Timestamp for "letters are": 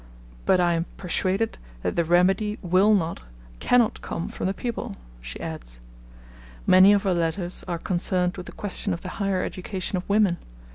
7.13-7.77